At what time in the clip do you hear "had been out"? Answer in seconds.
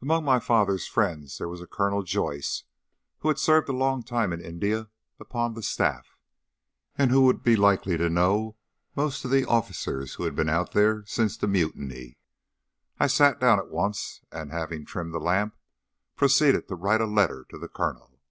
10.22-10.72